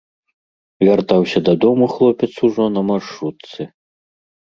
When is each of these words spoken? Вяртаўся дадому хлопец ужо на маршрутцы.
Вяртаўся 0.87 1.39
дадому 1.51 1.91
хлопец 1.93 2.33
ужо 2.51 2.63
на 2.81 2.87
маршрутцы. 2.91 3.73